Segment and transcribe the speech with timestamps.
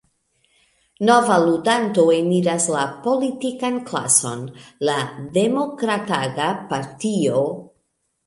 [1.09, 4.41] Nova ludanto eniras la politikan klason:
[4.89, 4.97] la
[5.37, 7.45] Demokrat-aga Partio.